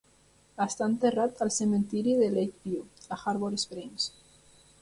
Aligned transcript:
Està 0.63 0.85
enterrat 0.91 1.43
al 1.45 1.51
cementiri 1.57 2.17
de 2.23 2.31
Lakeview, 2.39 2.83
a 3.17 3.21
Harbor 3.25 3.63
Springs. 3.69 4.13